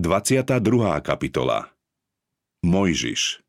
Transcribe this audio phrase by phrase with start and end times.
[0.00, 0.56] 22.
[1.04, 1.68] kapitola
[2.64, 3.44] Mojžiš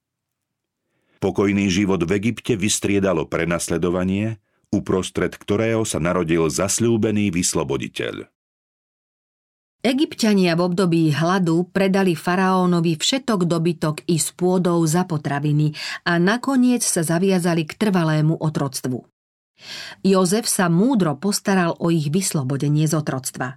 [1.24, 4.36] Pokojný život v Egypte vystriedalo prenasledovanie,
[4.68, 8.28] uprostred ktorého sa narodil zasľúbený vysloboditeľ.
[9.80, 15.72] Egyptiania v období hladu predali faraónovi všetok dobytok i s pôdou za potraviny
[16.04, 19.00] a nakoniec sa zaviazali k trvalému otroctvu.
[20.04, 23.56] Jozef sa múdro postaral o ich vyslobodenie z otroctva.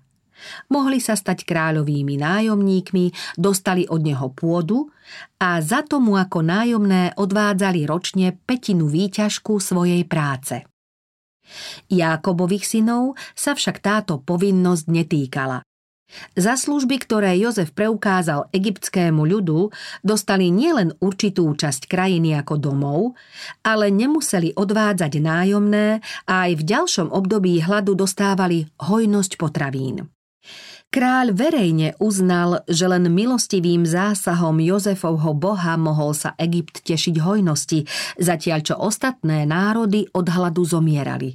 [0.71, 4.91] Mohli sa stať kráľovými nájomníkmi, dostali od neho pôdu
[5.39, 10.65] a za tomu ako nájomné odvádzali ročne petinu výťažku svojej práce.
[11.93, 15.61] Jákobových synov sa však táto povinnosť netýkala.
[16.39, 23.01] Za služby, ktoré Jozef preukázal egyptskému ľudu, dostali nielen určitú časť krajiny ako domov,
[23.67, 30.14] ale nemuseli odvádzať nájomné a aj v ďalšom období hladu dostávali hojnosť potravín.
[30.95, 37.83] Kráľ verejne uznal, že len milostivým zásahom Jozefovho boha mohol sa Egypt tešiť hojnosti,
[38.15, 41.35] zatiaľ čo ostatné národy od hladu zomierali.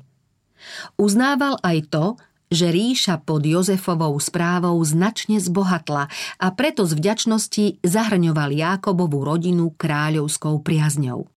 [0.96, 2.06] Uznával aj to,
[2.48, 6.08] že ríša pod Jozefovou správou značne zbohatla
[6.40, 11.28] a preto z vďačnosti zahrňoval Jákobovú rodinu kráľovskou priazňou.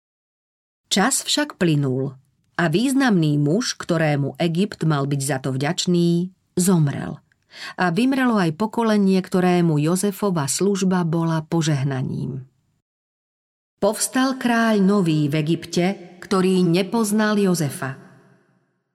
[0.86, 2.14] Čas však plynul
[2.54, 7.18] a významný muž, ktorému Egypt mal byť za to vďačný, zomrel–
[7.76, 12.44] a vymrelo aj pokolenie, ktorému Jozefova služba bola požehnaním.
[13.82, 17.98] Povstal kráľ nový v Egypte, ktorý nepoznal Jozefa.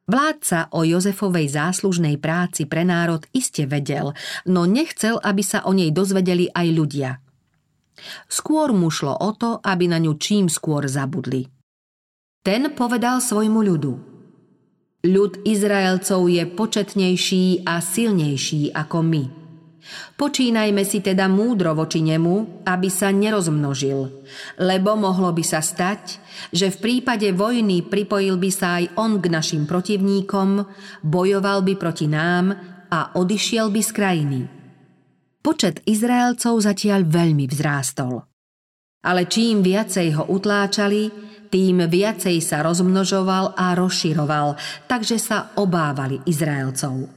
[0.08, 4.16] Vládca o Jozefovej záslužnej práci pre národ iste vedel,
[4.47, 7.11] no nechcel, aby sa o nej dozvedeli aj ľudia.
[8.31, 11.44] Skôr mu šlo o to, aby na ňu čím skôr zabudli.
[12.39, 13.94] Ten povedal svojmu ľudu–
[15.06, 19.23] Ľud Izraelcov je početnejší a silnejší ako my.
[20.17, 24.09] Počínajme si teda múdro voči nemu, aby sa nerozmnožil,
[24.58, 26.18] lebo mohlo by sa stať,
[26.50, 30.66] že v prípade vojny pripojil by sa aj on k našim protivníkom,
[31.06, 32.58] bojoval by proti nám
[32.90, 34.40] a odišiel by z krajiny.
[35.46, 38.25] Počet Izraelcov zatiaľ veľmi vzrástol.
[39.06, 41.08] Ale čím viacej ho utláčali,
[41.47, 47.08] tým viacej sa rozmnožoval a rozširoval, takže sa obávali Izraelcov.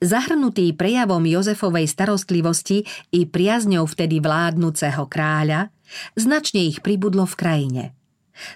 [0.00, 5.68] Zahrnutý prejavom Jozefovej starostlivosti i priazňou vtedy vládnuceho kráľa,
[6.16, 7.84] značne ich pribudlo v krajine.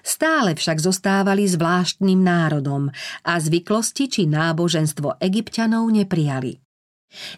[0.00, 2.88] Stále však zostávali zvláštnym národom
[3.20, 6.56] a zvyklosti či náboženstvo egyptianov neprijali.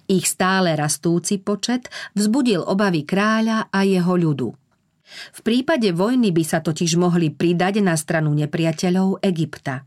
[0.06, 4.54] Ich stále rastúci počet vzbudil obavy kráľa a jeho ľudu–
[5.06, 9.86] v prípade vojny by sa totiž mohli pridať na stranu nepriateľov Egypta.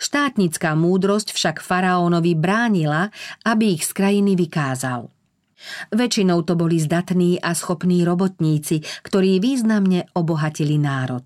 [0.00, 3.12] Štátnická múdrosť však faraónovi bránila,
[3.44, 5.12] aby ich z krajiny vykázal.
[5.92, 11.24] Väčšinou to boli zdatní a schopní robotníci, ktorí významne obohatili národ.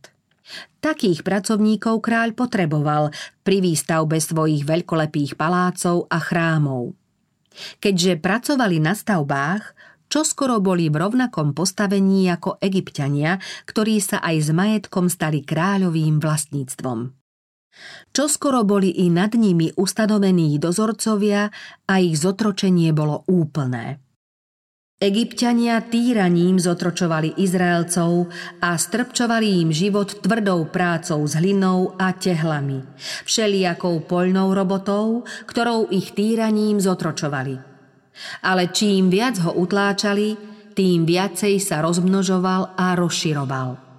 [0.80, 3.14] Takých pracovníkov kráľ potreboval
[3.44, 6.96] pri výstavbe svojich veľkolepých palácov a chrámov.
[7.82, 9.76] Keďže pracovali na stavbách,
[10.10, 16.18] čo skoro boli v rovnakom postavení ako egyptiania, ktorí sa aj s majetkom stali kráľovým
[16.18, 17.14] vlastníctvom.
[18.10, 21.48] Čo skoro boli i nad nimi ustanovení dozorcovia
[21.86, 24.02] a ich zotročenie bolo úplné.
[25.00, 28.28] Egyptiania týraním zotročovali Izraelcov
[28.60, 32.84] a strpčovali im život tvrdou prácou s hlinou a tehlami,
[33.24, 37.64] všelijakou poľnou robotou, ktorou ich týraním zotročovali–
[38.44, 40.36] ale čím viac ho utláčali,
[40.74, 43.90] tým viacej sa rozmnožoval a rozširoval.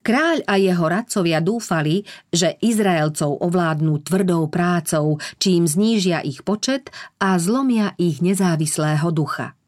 [0.00, 6.88] Kráľ a jeho radcovia dúfali, že Izraelcov ovládnu tvrdou prácou, čím znížia ich počet
[7.20, 9.60] a zlomia ich nezávislého ducha.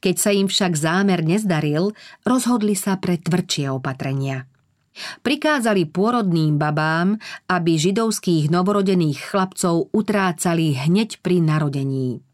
[0.00, 1.92] Keď sa im však zámer nezdaril,
[2.24, 4.48] rozhodli sa pre tvrdšie opatrenia.
[5.20, 7.18] Prikázali pôrodným babám,
[7.50, 12.24] aby židovských novorodených chlapcov utrácali hneď pri narodení.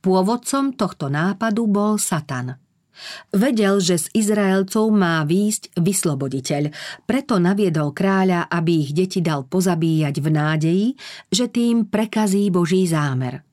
[0.00, 2.58] Pôvodcom tohto nápadu bol Satan.
[3.30, 6.74] Vedel, že z Izraelcov má výjsť vysloboditeľ,
[7.06, 10.86] preto naviedol kráľa, aby ich deti dal pozabíjať v nádeji,
[11.30, 13.46] že tým prekazí Boží zámer.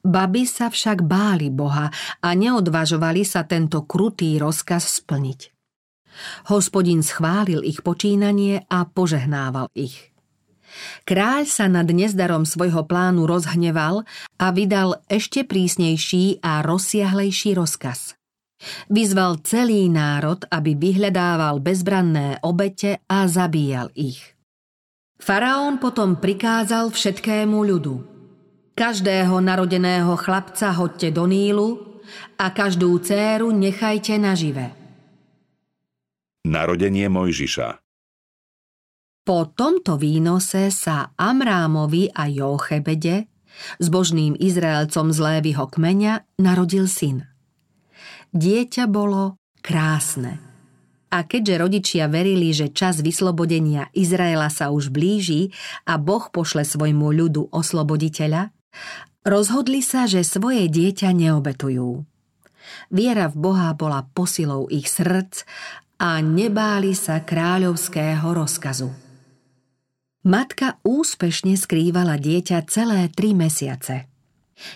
[0.00, 1.92] Baby sa však báli Boha
[2.24, 5.40] a neodvažovali sa tento krutý rozkaz splniť.
[6.52, 10.09] Hospodin schválil ich počínanie a požehnával ich.
[11.04, 14.04] Kráľ sa nad nezdarom svojho plánu rozhneval
[14.38, 18.14] a vydal ešte prísnejší a rozsiahlejší rozkaz.
[18.92, 24.20] Vyzval celý národ, aby vyhľadával bezbranné obete a zabíjal ich.
[25.20, 27.94] Faraón potom prikázal všetkému ľudu.
[28.76, 32.00] Každého narodeného chlapca hoďte do Nílu
[32.40, 34.72] a každú céru nechajte nažive.
[36.48, 37.89] Narodenie Mojžiša
[39.30, 43.30] Po tomto výnose sa Amrámovi a Jochebede,
[43.78, 47.30] zbožným Izraelcom z Lévyho kmeňa, narodil syn.
[48.34, 50.42] Dieťa bolo krásne.
[51.14, 55.54] A keďže rodičia verili, že čas vyslobodenia Izraela sa už blíži
[55.86, 58.50] a Boh pošle svojmu ľudu osloboditeľa,
[59.22, 62.02] rozhodli sa, že svoje dieťa neobetujú.
[62.90, 65.46] Viera v Boha bola posilou ich srdc
[66.02, 69.09] a nebáli sa kráľovského rozkazu.
[70.20, 74.04] Matka úspešne skrývala dieťa celé tri mesiace.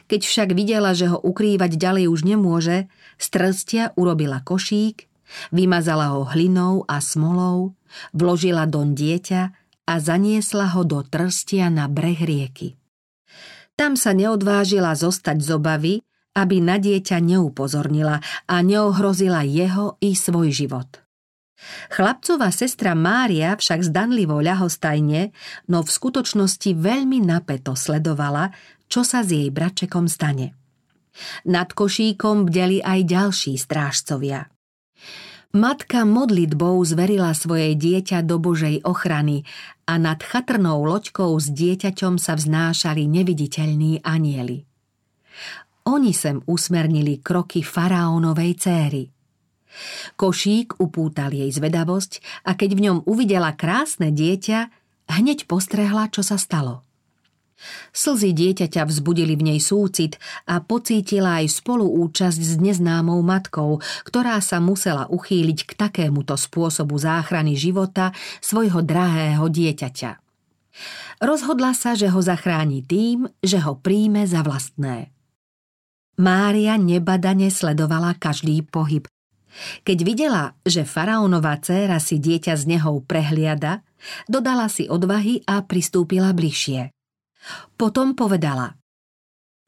[0.09, 2.89] Keď však videla, že ho ukrývať ďalej už nemôže,
[3.21, 5.05] z trstia urobila košík,
[5.53, 7.77] vymazala ho hlinou a smolou,
[8.17, 9.43] vložila doň dieťa
[9.85, 12.81] a zaniesla ho do trstia na breh rieky.
[13.77, 15.95] Tam sa neodvážila zostať z obavy,
[16.33, 21.04] aby na dieťa neupozornila a neohrozila jeho i svoj život.
[21.93, 25.33] Chlapcová sestra Mária však zdanlivo ľahostajne,
[25.71, 28.53] no v skutočnosti veľmi napeto sledovala,
[28.89, 30.55] čo sa s jej bračekom stane.
[31.47, 34.51] Nad košíkom bdeli aj ďalší strážcovia.
[35.55, 39.47] Matka modlitbou zverila svoje dieťa do Božej ochrany
[39.87, 44.67] a nad chatrnou loďkou s dieťaťom sa vznášali neviditeľní anieli.
[45.87, 49.03] Oni sem usmernili kroky faraónovej céry.
[50.15, 54.71] Košík upútal jej zvedavosť a keď v ňom uvidela krásne dieťa,
[55.11, 56.85] hneď postrehla, čo sa stalo.
[57.95, 64.59] Slzy dieťaťa vzbudili v nej súcit a pocítila aj spoluúčasť s neznámou matkou, ktorá sa
[64.59, 68.13] musela uchýliť k takémuto spôsobu záchrany života
[68.43, 70.11] svojho drahého dieťaťa.
[71.23, 75.15] Rozhodla sa, že ho zachráni tým, že ho príjme za vlastné.
[76.19, 79.07] Mária nebadane sledovala každý pohyb,
[79.87, 83.87] keď videla, že faraónová dcéra si dieťa z neho prehliada,
[84.27, 86.91] dodala si odvahy a pristúpila bližšie.
[87.77, 88.75] Potom povedala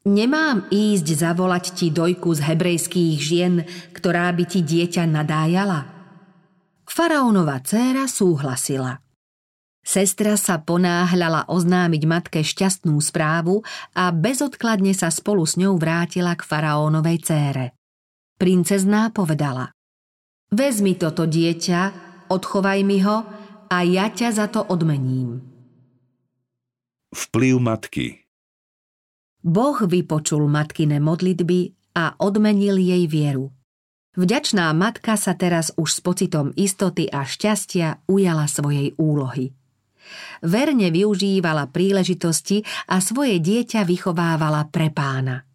[0.07, 5.83] Nemám ísť zavolať ti dojku z hebrejských žien, ktorá by ti dieťa nadájala?
[6.87, 9.03] Faraónova dcéra súhlasila.
[9.83, 13.63] Sestra sa ponáhľala oznámiť matke šťastnú správu
[13.95, 17.65] a bezodkladne sa spolu s ňou vrátila k faraónovej cére.
[18.39, 19.71] Princezná povedala
[20.47, 21.79] Vezmi toto dieťa,
[22.31, 23.27] odchovaj mi ho
[23.67, 25.43] a ja ťa za to odmením.
[27.11, 28.27] Vplyv matky
[29.47, 33.55] Boh vypočul matkine modlitby a odmenil jej vieru.
[34.19, 39.55] Vďačná matka sa teraz už s pocitom istoty a šťastia ujala svojej úlohy.
[40.43, 45.46] Verne využívala príležitosti a svoje dieťa vychovávala pre pána.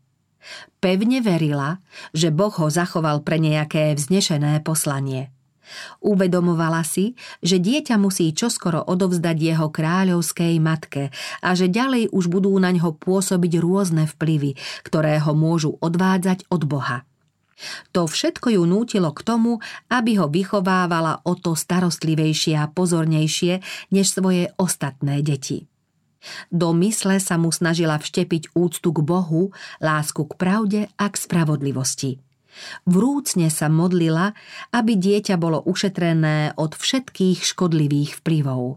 [0.82, 1.78] Pevne verila,
[2.12, 5.30] že Boh ho zachoval pre nejaké vznešené poslanie.
[6.02, 12.52] Uvedomovala si, že dieťa musí čoskoro odovzdať jeho kráľovskej matke a že ďalej už budú
[12.58, 17.06] na ňo pôsobiť rôzne vplyvy, ktoré ho môžu odvádzať od Boha.
[17.94, 23.62] To všetko ju nútilo k tomu, aby ho vychovávala o to starostlivejšie a pozornejšie
[23.94, 25.71] než svoje ostatné deti.
[26.50, 29.50] Do mysle sa mu snažila vštepiť úctu k Bohu,
[29.82, 32.22] lásku k pravde a k spravodlivosti.
[32.84, 34.36] Vrúcne sa modlila,
[34.76, 38.76] aby dieťa bolo ušetrené od všetkých škodlivých vplyvov.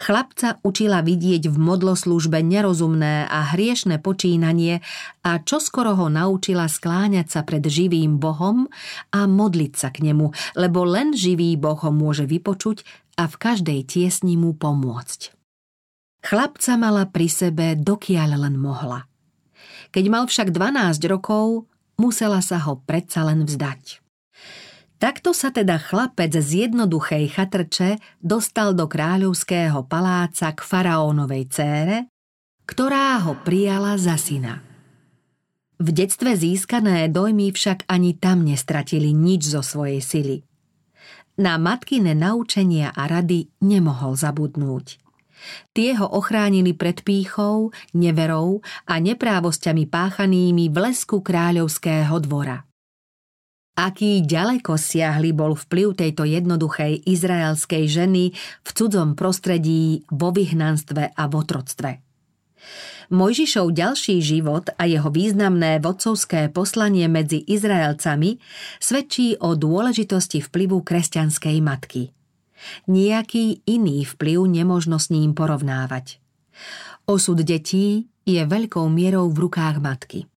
[0.00, 4.80] Chlapca učila vidieť v modloslužbe nerozumné a hriešne počínanie
[5.20, 8.72] a čoskoro ho naučila skláňať sa pred živým Bohom
[9.12, 12.86] a modliť sa k nemu, lebo len živý Boh ho môže vypočuť
[13.20, 15.37] a v každej tiesni mu pomôcť.
[16.22, 19.06] Chlapca mala pri sebe dokiaľ len mohla.
[19.94, 24.02] Keď mal však 12 rokov, musela sa ho predsa len vzdať.
[24.98, 32.10] Takto sa teda chlapec z jednoduchej chatrče dostal do kráľovského paláca k faraónovej cére,
[32.66, 34.58] ktorá ho prijala za syna.
[35.78, 40.36] V detstve získané dojmy však ani tam nestratili nič zo svojej sily.
[41.38, 44.98] Na matkine naučenia a rady nemohol zabudnúť.
[45.72, 52.68] Tie ho ochránili pred pýchou, neverou a neprávosťami páchanými v lesku kráľovského dvora.
[53.78, 58.34] Aký ďaleko siahli bol vplyv tejto jednoduchej izraelskej ženy
[58.66, 61.90] v cudzom prostredí, vo vyhnanstve a v otroctve.
[63.14, 68.42] Mojžišov ďalší život a jeho významné vodcovské poslanie medzi Izraelcami
[68.82, 72.10] svedčí o dôležitosti vplyvu kresťanskej matky–
[72.90, 76.18] Nijaký iný vplyv nemožno s ním porovnávať.
[77.08, 80.28] Osud detí je veľkou mierou v rukách matky.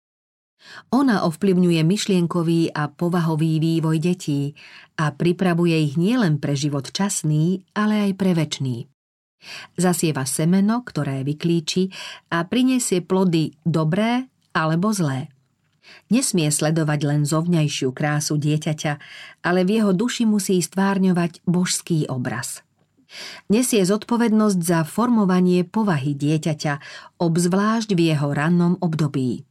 [0.94, 4.54] Ona ovplyvňuje myšlienkový a povahový vývoj detí
[5.02, 8.86] a pripravuje ich nielen pre život časný, ale aj pre väčší.
[9.74, 11.90] Zasieva semeno, ktoré vyklíči
[12.30, 15.34] a prinesie plody dobré alebo zlé.
[16.14, 18.94] Nesmie sledovať len zovňajšiu krásu dieťaťa,
[19.42, 22.62] ale v jeho duši musí stvárňovať božský obraz.
[23.52, 26.74] Nesie zodpovednosť za formovanie povahy dieťaťa,
[27.20, 29.44] obzvlášť v jeho rannom období.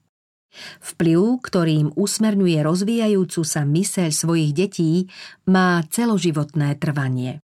[0.82, 5.06] Vplyv, ktorým usmerňuje rozvíjajúcu sa myseľ svojich detí,
[5.46, 7.38] má celoživotné trvanie.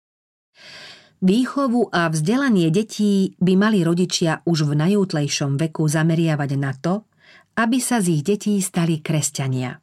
[1.21, 7.05] Výchovu a vzdelanie detí by mali rodičia už v najútlejšom veku zameriavať na to,
[7.55, 9.79] aby sa z ich detí stali kresťania.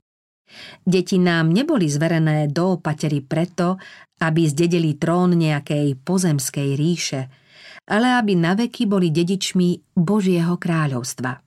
[0.84, 3.80] Deti nám neboli zverené do opatery preto,
[4.20, 7.32] aby zdedili trón nejakej pozemskej ríše,
[7.88, 11.40] ale aby naveky boli dedičmi Božieho kráľovstva.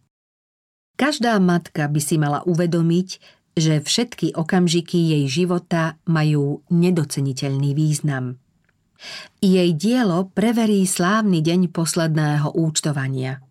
[0.96, 3.10] Každá matka by si mala uvedomiť,
[3.56, 8.40] že všetky okamžiky jej života majú nedoceniteľný význam.
[9.40, 13.44] Jej dielo preverí slávny deň posledného účtovania.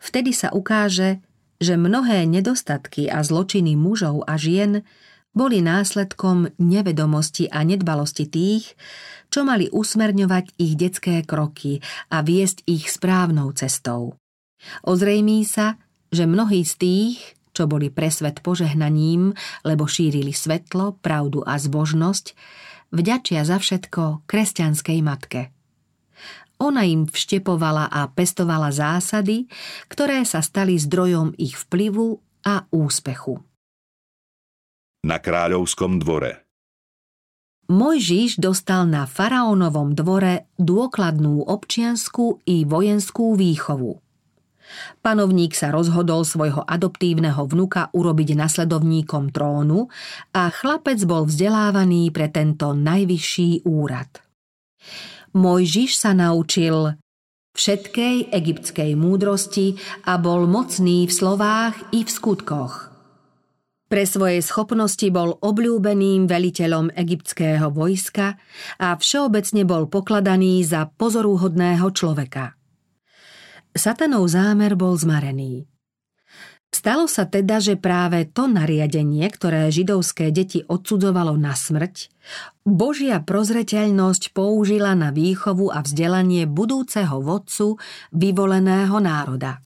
[0.00, 1.24] Vtedy sa ukáže,
[1.62, 4.82] že mnohé nedostatky a zločiny mužov a žien
[5.34, 8.78] boli následkom nevedomosti a nedbalosti tých,
[9.28, 11.82] čo mali usmerňovať ich detské kroky
[12.14, 14.14] a viesť ich správnou cestou.
[14.86, 15.76] Ozrejmí sa,
[16.14, 17.18] že mnohí z tých,
[17.54, 19.34] čo boli pre svet požehnaním,
[19.66, 22.34] lebo šírili svetlo, pravdu a zbožnosť,
[22.94, 25.53] vďačia za všetko kresťanskej matke.
[26.62, 29.50] Ona im vštepovala a pestovala zásady,
[29.90, 33.42] ktoré sa stali zdrojom ich vplyvu a úspechu.
[35.04, 36.44] Na kráľovskom dvore
[37.64, 44.04] Mojžiš dostal na faraónovom dvore dôkladnú občianskú i vojenskú výchovu.
[45.00, 49.88] Panovník sa rozhodol svojho adoptívneho vnuka urobiť nasledovníkom trónu
[50.32, 54.24] a chlapec bol vzdelávaný pre tento najvyšší úrad.
[55.34, 56.94] Mojžiš sa naučil
[57.58, 62.94] všetkej egyptskej múdrosti a bol mocný v slovách i v skutkoch.
[63.90, 68.38] Pre svoje schopnosti bol obľúbeným veliteľom egyptského vojska
[68.78, 72.54] a všeobecne bol pokladaný za pozorúhodného človeka.
[73.74, 75.66] Satanov zámer bol zmarený.
[76.74, 82.10] Stalo sa teda, že práve to nariadenie, ktoré židovské deti odsudzovalo na smrť,
[82.66, 87.78] Božia prozreteľnosť použila na výchovu a vzdelanie budúceho vodcu
[88.10, 89.62] vyvoleného národa.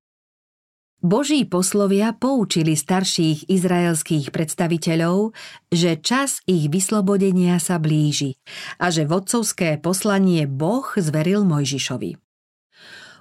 [1.00, 5.32] Boží poslovia poučili starších izraelských predstaviteľov,
[5.72, 8.36] že čas ich vyslobodenia sa blíži
[8.76, 12.27] a že vodcovské poslanie Boh zveril Mojžišovi.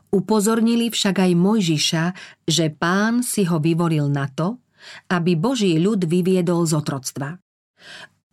[0.08, 2.04] Upozornili však aj Mojžiša,
[2.48, 4.64] že pán si ho vyvolil na to,
[5.12, 7.30] aby Boží ľud vyviedol z otroctva.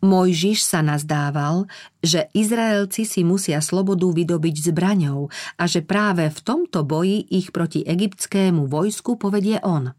[0.05, 1.65] Mojžiš sa nazdával,
[2.05, 7.81] že Izraelci si musia slobodu vydobiť zbraňou a že práve v tomto boji ich proti
[7.81, 9.97] egyptskému vojsku povedie on.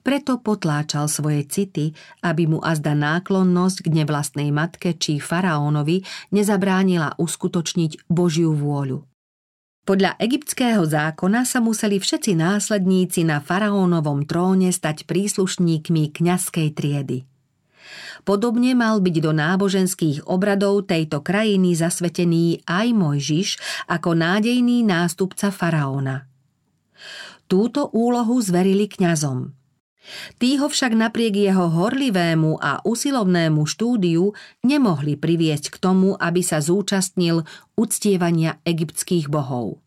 [0.00, 1.92] Preto potláčal svoje city,
[2.24, 9.09] aby mu azda náklonnosť k nevlastnej matke či faraónovi nezabránila uskutočniť Božiu vôľu.
[9.88, 17.24] Podľa egyptského zákona sa museli všetci následníci na faraónovom tróne stať príslušníkmi kňazskej triedy.
[18.22, 23.48] Podobne mal byť do náboženských obradov tejto krajiny zasvetený aj Mojžiš
[23.88, 26.28] ako nádejný nástupca faraóna.
[27.50, 29.59] Túto úlohu zverili kňazom.
[30.40, 34.32] Tí ho však napriek jeho horlivému a usilovnému štúdiu
[34.64, 37.44] nemohli priviesť k tomu, aby sa zúčastnil
[37.76, 39.78] uctievania egyptských bohov.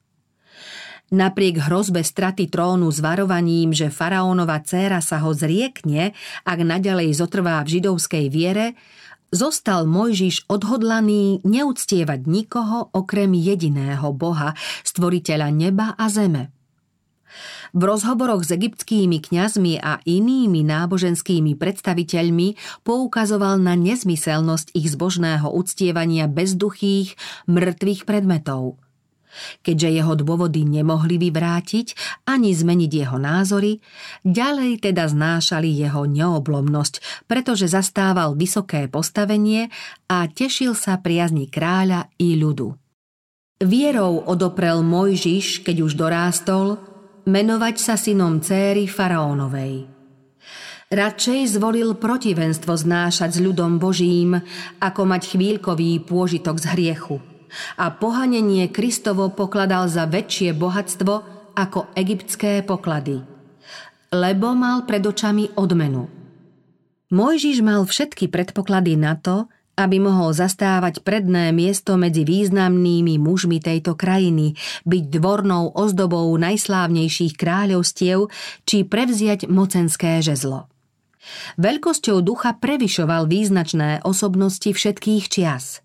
[1.13, 7.61] Napriek hrozbe straty trónu s varovaním, že faraónova dcéra sa ho zriekne, ak nadalej zotrvá
[7.61, 8.73] v židovskej viere,
[9.29, 16.49] zostal Mojžiš odhodlaný neúctievať nikoho okrem jediného Boha, stvoriteľa neba a zeme–
[17.73, 26.29] v rozhovoroch s egyptskými kňazmi a inými náboženskými predstaviteľmi poukazoval na nezmyselnosť ich zbožného uctievania
[26.29, 27.17] bezduchých,
[27.49, 28.77] mŕtvych predmetov.
[29.65, 31.97] Keďže jeho dôvody nemohli vyvrátiť
[32.29, 33.81] ani zmeniť jeho názory,
[34.21, 39.73] ďalej teda znášali jeho neoblomnosť, pretože zastával vysoké postavenie
[40.05, 42.77] a tešil sa priazni kráľa i ľudu.
[43.63, 46.92] Vierou odoprel Mojžiš, keď už dorástol,
[47.23, 49.87] menovať sa synom céry faraónovej.
[50.93, 54.37] Radšej zvolil protivenstvo znášať s ľudom Božím,
[54.77, 57.17] ako mať chvíľkový pôžitok z hriechu.
[57.81, 61.13] A pohanenie Kristovo pokladal za väčšie bohatstvo
[61.57, 63.25] ako egyptské poklady.
[64.13, 66.05] lebo mal pred očami odmenu.
[67.09, 73.97] Mojžiš mal všetky predpoklady na to, aby mohol zastávať predné miesto medzi významnými mužmi tejto
[73.97, 74.53] krajiny,
[74.85, 78.29] byť dvornou ozdobou najslávnejších kráľovstiev
[78.69, 80.69] či prevziať mocenské žezlo.
[81.55, 85.79] Veľkosťou ducha prevyšoval význačné osobnosti všetkých čias.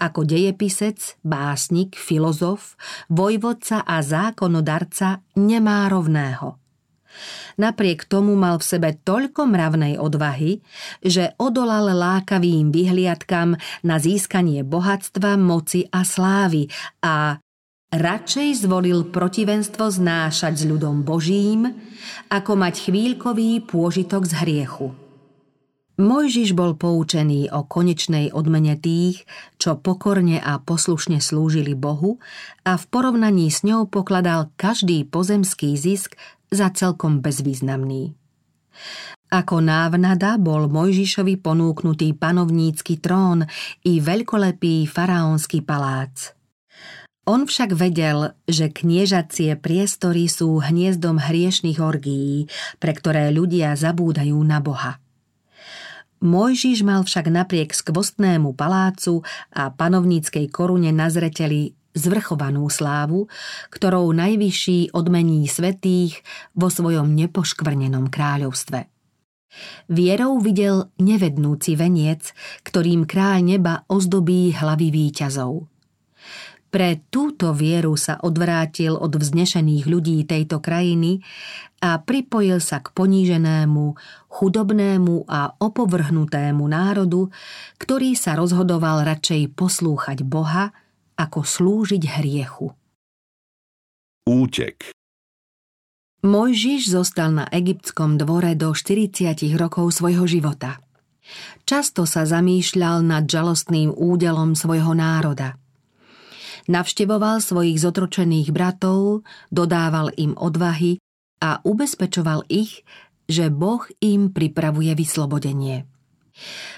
[0.00, 2.74] Ako dejepisec, básnik, filozof,
[3.12, 6.56] vojvodca a zákonodarca nemá rovného–
[7.56, 10.60] Napriek tomu mal v sebe toľko mravnej odvahy,
[11.00, 16.68] že odolal lákavým vyhliadkam na získanie bohatstva, moci a slávy
[17.00, 17.40] a
[17.94, 21.70] radšej zvolil protivenstvo znášať s ľudom Božím,
[22.28, 25.06] ako mať chvíľkový pôžitok z hriechu.
[25.96, 29.24] Mojžiš bol poučený o konečnej odmene tých,
[29.56, 32.20] čo pokorne a poslušne slúžili Bohu
[32.68, 36.20] a v porovnaní s ňou pokladal každý pozemský zisk
[36.50, 38.14] za celkom bezvýznamný.
[39.26, 43.42] Ako návnada bol Mojžišovi ponúknutý panovnícky trón
[43.82, 46.36] i veľkolepý faraónsky palác.
[47.26, 52.46] On však vedel, že kniežacie priestory sú hniezdom hriešných orgií,
[52.78, 55.02] pre ktoré ľudia zabúdajú na Boha.
[56.24, 59.20] Mojžiš mal však napriek skvostnému palácu
[59.52, 63.26] a panovníckej korune na zreteli zvrchovanú slávu,
[63.72, 66.20] ktorou najvyšší odmení svetých
[66.52, 68.92] vo svojom nepoškvrnenom kráľovstve.
[69.88, 75.64] Vierou videl nevednúci veniec, ktorým kráľ neba ozdobí hlavy výťazov.
[76.66, 81.24] Pre túto vieru sa odvrátil od vznešených ľudí tejto krajiny
[81.80, 83.96] a pripojil sa k poníženému,
[84.28, 87.32] chudobnému a opovrhnutému národu,
[87.80, 90.76] ktorý sa rozhodoval radšej poslúchať Boha,
[91.16, 92.72] ako slúžiť hriechu.
[94.28, 94.92] Útek
[96.26, 100.82] Mojžiš zostal na egyptskom dvore do 40 rokov svojho života.
[101.66, 105.58] Často sa zamýšľal nad žalostným údelom svojho národa.
[106.66, 109.22] Navštevoval svojich zotročených bratov,
[109.54, 110.98] dodával im odvahy
[111.38, 112.82] a ubezpečoval ich,
[113.30, 115.86] že Boh im pripravuje vyslobodenie.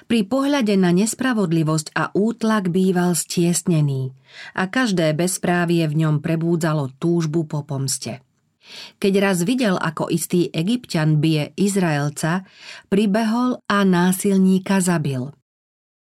[0.07, 4.15] Pri pohľade na nespravodlivosť a útlak býval stiesnený
[4.55, 8.23] a každé bezprávie v ňom prebúdzalo túžbu po pomste.
[9.01, 12.45] Keď raz videl, ako istý egyptian bije Izraelca,
[12.93, 15.33] pribehol a násilníka zabil.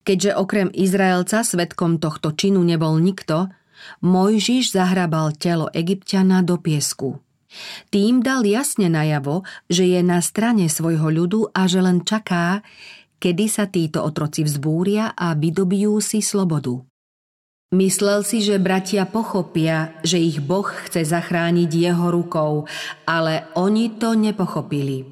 [0.04, 3.52] Keďže okrem Izraelca svetkom tohto činu nebol nikto,
[4.00, 7.20] Mojžiš zahrabal telo egyptiana do piesku.
[7.92, 12.66] Tým dal jasne najavo, že je na strane svojho ľudu a že len čaká,
[13.24, 16.84] kedy sa títo otroci vzbúria a vydobijú si slobodu.
[17.72, 22.68] Myslel si, že bratia pochopia, že ich Boh chce zachrániť jeho rukou,
[23.08, 25.08] ale oni to nepochopili.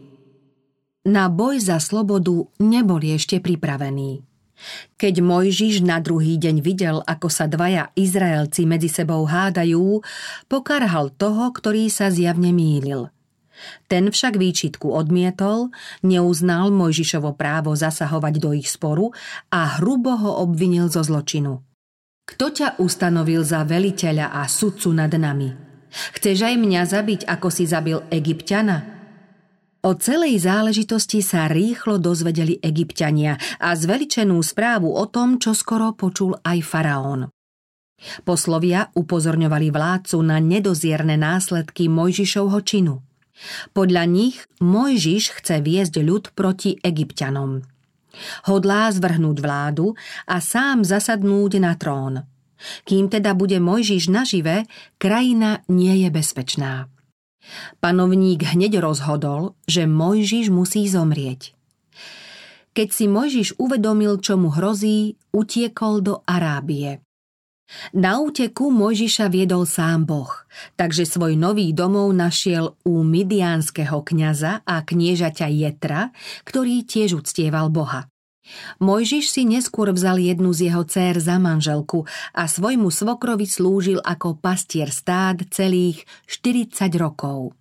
[1.09, 4.22] Na boj za slobodu neboli ešte pripravení.
[4.94, 10.05] Keď Mojžiš na druhý deň videl, ako sa dvaja Izraelci medzi sebou hádajú,
[10.46, 13.09] pokarhal toho, ktorý sa zjavne mýlil–
[13.87, 19.12] ten však výčitku odmietol, neuznal Mojžišovo právo zasahovať do ich sporu
[19.53, 21.62] a hrubo ho obvinil zo zločinu.
[22.22, 25.53] Kto ťa ustanovil za veliteľa a sudcu nad nami?
[25.92, 29.03] Chceš aj mňa zabiť, ako si zabil egyptiana?
[29.83, 36.38] O celej záležitosti sa rýchlo dozvedeli egyptiania a zveličenú správu o tom, čo skoro počul
[36.38, 37.20] aj faraón.
[38.22, 42.94] Poslovia upozorňovali vládcu na nedozierne následky Mojžišovho činu–
[43.73, 47.64] podľa nich Mojžiš chce viesť ľud proti egyptianom.
[48.47, 49.97] Hodlá zvrhnúť vládu
[50.29, 52.29] a sám zasadnúť na trón.
[52.87, 54.68] Kým teda bude Mojžiš nažive,
[55.01, 56.87] krajina nie je bezpečná.
[57.83, 61.59] Panovník hneď rozhodol, že Mojžiš musí zomrieť.
[62.73, 67.03] Keď si Mojžiš uvedomil, čo mu hrozí, utiekol do Arábie.
[67.93, 70.33] Na úteku Mojžiša viedol sám Boh,
[70.77, 76.13] takže svoj nový domov našiel u midiánskeho kňaza a kniežaťa Jetra,
[76.45, 78.13] ktorý tiež uctieval Boha.
[78.83, 82.05] Mojžiš si neskôr vzal jednu z jeho dcér za manželku
[82.35, 87.55] a svojmu svokrovi slúžil ako pastier stád celých 40 rokov.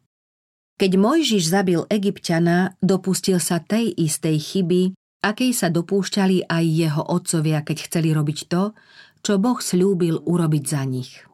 [0.82, 4.82] Keď Mojžiš zabil egyptiana, dopustil sa tej istej chyby,
[5.22, 8.74] akej sa dopúšťali aj jeho otcovia, keď chceli robiť to,
[9.22, 11.26] čo Boh slúbil urobiť za nich.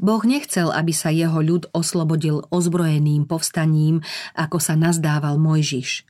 [0.00, 4.00] Boh nechcel, aby sa jeho ľud oslobodil ozbrojeným povstaním,
[4.32, 6.08] ako sa nazdával Mojžiš.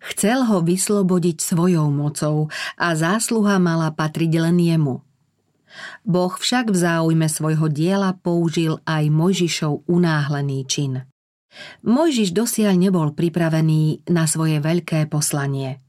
[0.00, 2.46] Chcel ho vyslobodiť svojou mocou
[2.78, 5.02] a zásluha mala patriť len jemu.
[6.06, 11.06] Boh však v záujme svojho diela použil aj Mojžišov unáhlený čin.
[11.82, 15.82] Mojžiš dosiaľ nebol pripravený na svoje veľké poslanie.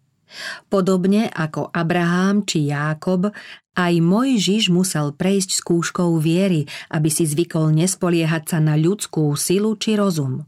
[0.72, 3.32] Podobne ako Abraham či Jákob,
[3.76, 9.96] aj Mojžiš musel prejsť skúškou viery, aby si zvykol nespoliehať sa na ľudskú silu či
[9.96, 10.44] rozum.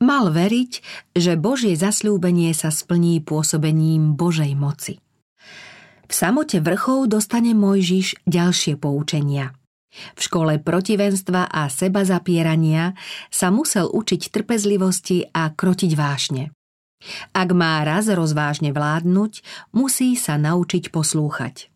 [0.00, 0.72] Mal veriť,
[1.12, 5.00] že Božie zasľúbenie sa splní pôsobením Božej moci.
[6.08, 9.52] V samote vrchov dostane Mojžiš ďalšie poučenia–
[9.90, 12.94] v škole protivenstva a seba zapierania
[13.26, 16.54] sa musel učiť trpezlivosti a krotiť vášne.
[17.32, 19.40] Ak má raz rozvážne vládnuť,
[19.72, 21.72] musí sa naučiť poslúchať.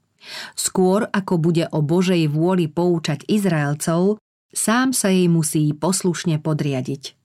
[0.57, 4.21] Skôr ako bude o Božej vôli poučať Izraelcov,
[4.53, 7.17] sám sa jej musí poslušne podriadiť.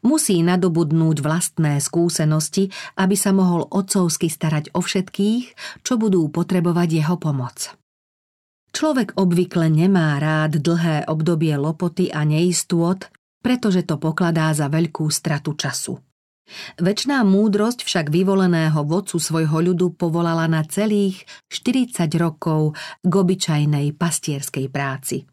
[0.00, 5.44] Musí nadobudnúť vlastné skúsenosti, aby sa mohol otcovsky starať o všetkých,
[5.84, 7.76] čo budú potrebovať jeho pomoc.
[8.72, 13.08] Človek obvykle nemá rád dlhé obdobie lopoty a neistôt,
[13.44, 16.05] pretože to pokladá za veľkú stratu času.
[16.78, 24.70] Večná múdrosť však vyvoleného vodcu svojho ľudu povolala na celých 40 rokov k obyčajnej pastierskej
[24.70, 25.26] práci.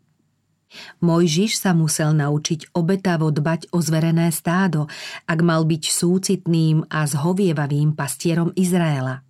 [1.06, 4.90] Mojžiš sa musel naučiť obetavo dbať o zverené stádo,
[5.30, 9.22] ak mal byť súcitným a zhovievavým pastierom Izraela.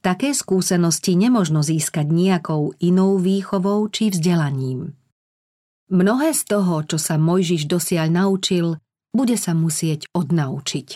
[0.00, 4.96] Také skúsenosti nemožno získať nejakou inou výchovou či vzdelaním.
[5.90, 10.88] Mnohé z toho, čo sa Mojžiš dosiaľ naučil, bude sa musieť odnaučiť.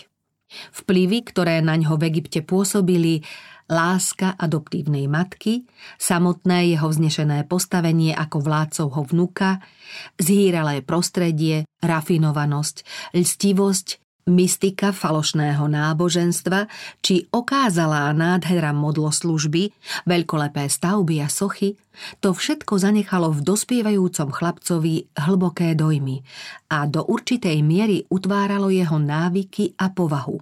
[0.71, 3.25] Vplyvy, ktoré na ňo v Egypte pôsobili,
[3.65, 5.65] láska adoptívnej matky,
[5.97, 9.57] samotné jeho vznešené postavenie ako vládcovho vnuka,
[10.21, 12.85] zhýralé prostredie, rafinovanosť,
[13.17, 16.65] lstivosť mystika falošného náboženstva
[17.05, 19.69] či okázalá nádhera modloslužby,
[20.09, 21.77] veľkolepé stavby a sochy,
[22.19, 26.25] to všetko zanechalo v dospievajúcom chlapcovi hlboké dojmy
[26.73, 30.41] a do určitej miery utváralo jeho návyky a povahu.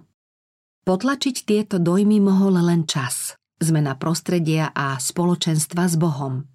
[0.84, 6.48] Potlačiť tieto dojmy mohol len čas, zmena prostredia a spoločenstva s Bohom.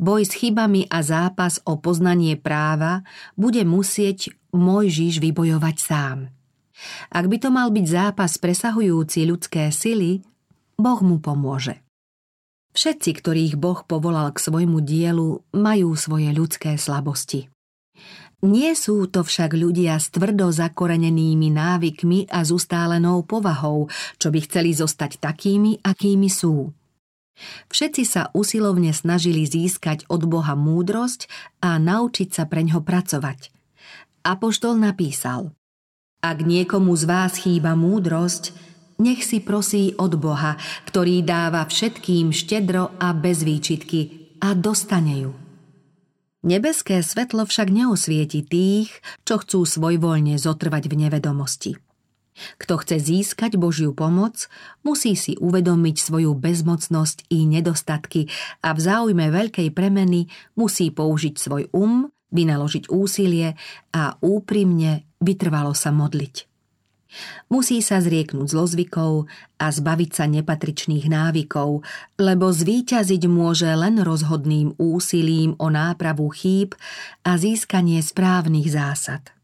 [0.00, 3.04] Boj s chybami a zápas o poznanie práva
[3.36, 6.18] bude musieť Mojžiš vybojovať sám–
[7.12, 10.24] ak by to mal byť zápas presahujúci ľudské sily,
[10.80, 11.84] Boh mu pomôže.
[12.70, 17.50] Všetci, ktorých Boh povolal k svojmu dielu, majú svoje ľudské slabosti.
[18.40, 24.40] Nie sú to však ľudia s tvrdo zakorenenými návykmi a s ustálenou povahou, čo by
[24.48, 26.72] chceli zostať takými, akými sú.
[27.68, 31.28] Všetci sa usilovne snažili získať od Boha múdrosť
[31.60, 33.52] a naučiť sa preňho pracovať.
[34.24, 35.52] Apoštol napísal
[36.20, 38.52] ak niekomu z vás chýba múdrosť,
[39.00, 45.32] nech si prosí od Boha, ktorý dáva všetkým štedro a bez výčitky a dostane ju.
[46.40, 48.92] Nebeské svetlo však neosvieti tých,
[49.28, 51.72] čo chcú svojvoľne zotrvať v nevedomosti.
[52.56, 54.48] Kto chce získať Božiu pomoc,
[54.80, 58.32] musí si uvedomiť svoju bezmocnosť i nedostatky
[58.64, 63.54] a v záujme veľkej premeny musí použiť svoj um, vynaložiť úsilie
[63.94, 66.50] a úprimne vytrvalo sa modliť.
[67.50, 69.26] Musí sa zrieknúť zlozvykov
[69.58, 71.82] a zbaviť sa nepatričných návykov,
[72.22, 76.78] lebo zvíťaziť môže len rozhodným úsilím o nápravu chýb
[77.26, 79.34] a získanie správnych zásad.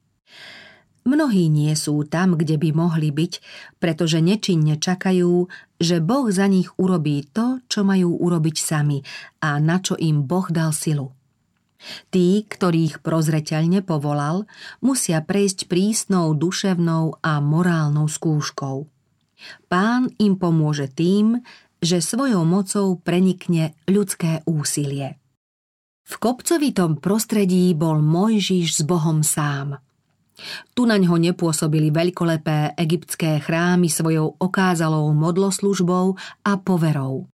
[1.06, 3.32] Mnohí nie sú tam, kde by mohli byť,
[3.78, 5.46] pretože nečinne čakajú,
[5.78, 9.06] že Boh za nich urobí to, čo majú urobiť sami
[9.38, 11.15] a na čo im Boh dal silu.
[12.10, 14.48] Tí, ktorých prozreteľne povolal,
[14.80, 18.88] musia prejsť prísnou duševnou a morálnou skúškou.
[19.68, 21.44] Pán im pomôže tým,
[21.84, 25.20] že svojou mocou prenikne ľudské úsilie.
[26.06, 29.82] V kopcovitom prostredí bol Mojžiš s Bohom sám.
[30.76, 37.26] Tu na ňo nepôsobili veľkolepé egyptské chrámy svojou okázalou modloslužbou a poverou.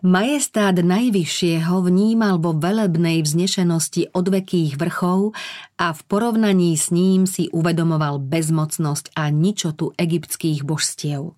[0.00, 5.36] Majestát Najvyššieho vnímal vo velebnej vznešenosti odvekých vrchov
[5.76, 11.36] a v porovnaní s ním si uvedomoval bezmocnosť a ničotu egyptských božstiev.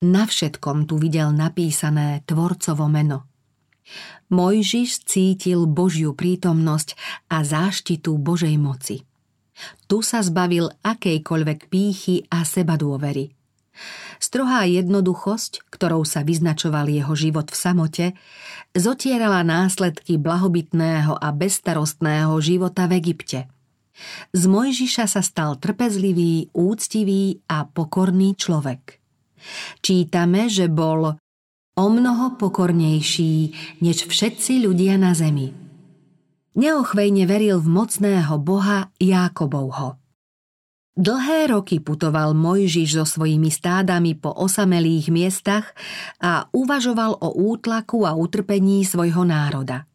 [0.00, 3.26] Na všetkom tu videl napísané tvorcovo meno.
[4.30, 6.94] Mojžiš cítil Božiu prítomnosť
[7.34, 9.02] a záštitu Božej moci.
[9.90, 13.34] Tu sa zbavil akejkoľvek pýchy a sebadôvery–
[14.20, 18.06] Strohá jednoduchosť, ktorou sa vyznačoval jeho život v samote,
[18.76, 23.48] zotierala následky blahobytného a bezstarostného života v Egypte.
[24.32, 29.00] Z Mojžiša sa stal trpezlivý, úctivý a pokorný človek.
[29.80, 31.16] Čítame, že bol
[31.76, 33.34] o mnoho pokornejší
[33.84, 35.52] než všetci ľudia na zemi.
[36.56, 39.99] Neochvejne veril v mocného Boha Jákobovho.
[40.98, 45.70] Dlhé roky putoval Mojžiš so svojimi stádami po osamelých miestach
[46.18, 49.86] a uvažoval o útlaku a utrpení svojho národa.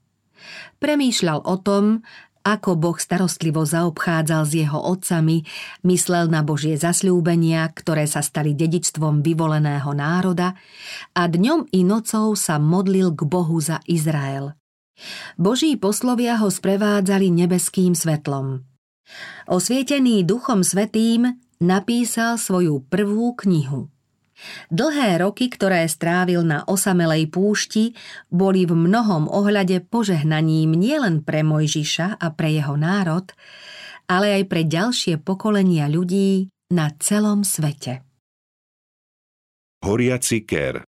[0.79, 1.99] Premýšľal o tom,
[2.45, 5.41] ako Boh starostlivo zaobchádzal s jeho otcami,
[5.81, 10.53] myslel na Božie zasľúbenia, ktoré sa stali dedičstvom vyvoleného národa
[11.17, 14.53] a dňom i nocou sa modlil k Bohu za Izrael.
[15.35, 18.74] Boží poslovia ho sprevádzali nebeským svetlom.
[19.45, 23.89] Osvietený Duchom Svetým napísal svoju prvú knihu–
[24.67, 27.95] Dlhé roky, ktoré strávil na osamelej púšti,
[28.27, 33.31] boli v mnohom ohľade požehnaním nielen pre Mojžiša a pre jeho národ,
[34.11, 38.03] ale aj pre ďalšie pokolenia ľudí na celom svete.
[39.85, 40.83] Horiaci ker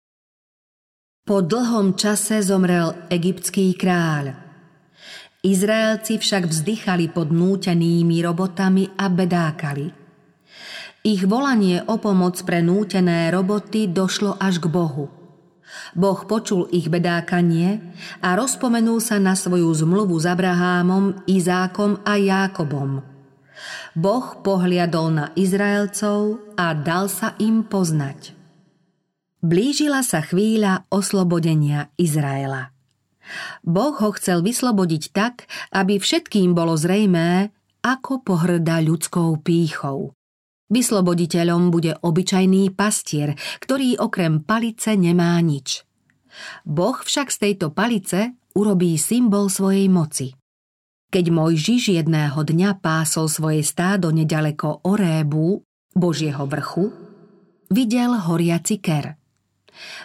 [1.26, 4.41] Po dlhom čase zomrel egyptský kráľ.
[5.42, 9.86] Izraelci však vzdychali pod nútenými robotami a bedákali–
[11.02, 15.10] ich volanie o pomoc pre nútené roboty došlo až k Bohu.
[15.98, 17.82] Boh počul ich bedákanie
[18.22, 23.02] a rozpomenul sa na svoju zmluvu s Abrahámom, Izákom a Jákobom.
[23.98, 28.38] Boh pohliadol na Izraelcov a dal sa im poznať.
[29.42, 32.70] Blížila sa chvíľa oslobodenia Izraela.
[33.62, 40.14] Boh ho chcel vyslobodiť tak, aby všetkým bolo zrejmé, ako pohrda ľudskou pýchou.
[40.72, 45.84] Vysloboditeľom bude obyčajný pastier, ktorý okrem palice nemá nič.
[46.64, 50.32] Boh však z tejto palice urobí symbol svojej moci.
[51.12, 55.60] Keď Mojžiš jedného dňa pásol svoje stádo nedaleko Orébu,
[55.92, 56.88] Božieho vrchu,
[57.68, 59.20] videl horiaci ker.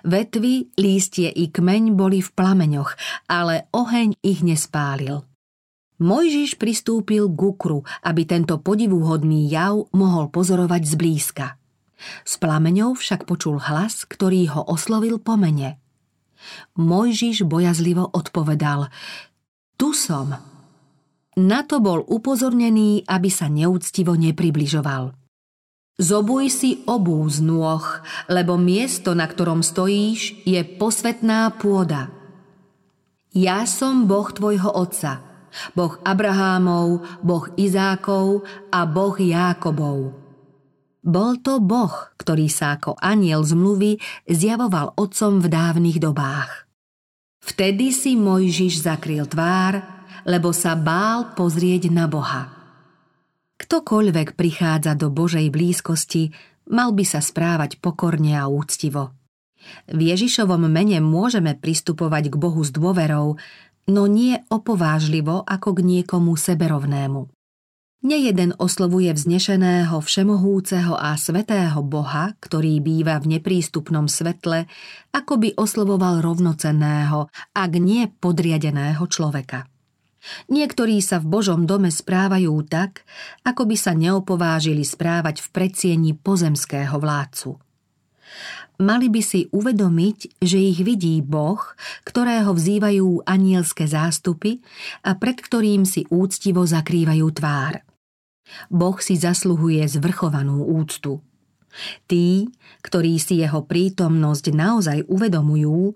[0.07, 2.95] Vetvy, lístie i kmeň boli v plameňoch,
[3.27, 5.27] ale oheň ich nespálil.
[5.97, 11.57] Mojžiš pristúpil k Ukru, aby tento podivúhodný jav mohol pozorovať zblízka.
[12.21, 15.81] S plameňou však počul hlas, ktorý ho oslovil po mene.
[16.77, 18.93] Mojžiš bojazlivo odpovedal
[19.73, 20.37] Tu som.
[21.37, 25.26] Na to bol upozornený, aby sa neúctivo nepribližoval.
[25.97, 27.81] Zobuj si obú z nôh,
[28.29, 32.13] lebo miesto, na ktorom stojíš, je posvetná pôda.
[33.33, 35.21] Ja som Boh tvojho otca–
[35.73, 40.13] Boh Abrahámov, Boh Izákov a Boh Jákobov.
[41.07, 43.95] Bol to Boh, ktorý sa ako aniel zmluvy
[44.27, 46.67] zjavoval otcom v dávnych dobách.
[47.39, 49.79] Vtedy si Mojžiš zakryl tvár,
[50.27, 52.56] lebo sa bál pozrieť na Boha.
[53.57, 56.29] Ktokoľvek prichádza do Božej blízkosti,
[56.69, 59.17] mal by sa správať pokorne a úctivo.
[59.89, 63.35] V Ježišovom mene môžeme pristupovať k Bohu s dôverou,
[63.89, 67.27] no nie opovážlivo ako k niekomu seberovnému.
[68.05, 74.69] Nejeden oslovuje vznešeného, všemohúceho a svetého Boha, ktorý býva v neprístupnom svetle,
[75.09, 77.25] ako by oslovoval rovnocenného,
[77.57, 79.65] ak nie podriadeného človeka.
[80.49, 83.05] Niektorí sa v Božom dome správajú tak,
[83.45, 87.61] ako by sa neopovážili správať v predsieni pozemského vládcu
[88.77, 91.59] mali by si uvedomiť, že ich vidí Boh,
[92.05, 94.61] ktorého vzývajú anielské zástupy
[95.01, 97.81] a pred ktorým si úctivo zakrývajú tvár.
[98.71, 101.19] Boh si zasluhuje zvrchovanú úctu.
[102.07, 102.47] Tí,
[102.81, 105.93] ktorí si jeho prítomnosť naozaj uvedomujú,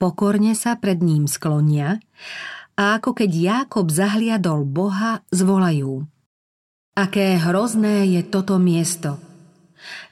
[0.00, 2.00] pokorne sa pred ním sklonia
[2.80, 6.08] a ako keď Jákob zahliadol Boha, zvolajú.
[6.96, 9.20] Aké hrozné je toto miesto–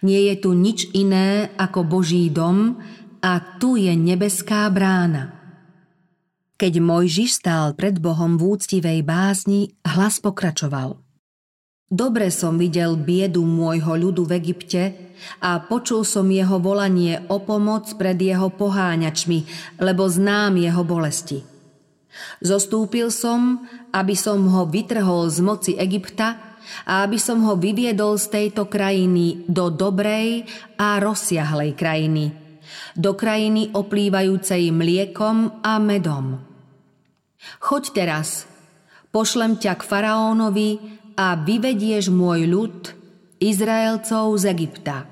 [0.02, 2.78] nie je tu nič iné ako Boží dom
[3.20, 5.34] a tu je nebeská brána.
[6.58, 10.98] Keď Mojžiš stál pred Bohom v úctivej básni, hlas pokračoval.
[11.88, 14.82] Dobre som videl biedu môjho ľudu v Egypte
[15.40, 19.38] a počul som jeho volanie o pomoc pred jeho poháňačmi,
[19.80, 21.57] lebo znám jeho bolesti.
[22.38, 26.38] Zostúpil som, aby som ho vytrhol z moci Egypta
[26.84, 32.30] a aby som ho vyviedol z tejto krajiny do dobrej a rozsiahlej krajiny,
[32.94, 36.44] do krajiny oplývajúcej mliekom a medom.
[37.62, 38.44] Choď teraz,
[39.14, 40.70] pošlem ťa k faraónovi
[41.18, 42.76] a vyvedieš môj ľud,
[43.38, 45.06] Izraelcov z Egypta.